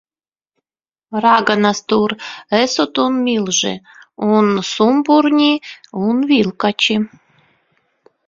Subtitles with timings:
[1.25, 2.13] Raganas tur
[2.59, 3.73] esot un milži.
[4.39, 5.51] Un sumpurņi
[6.07, 6.97] un vilkači.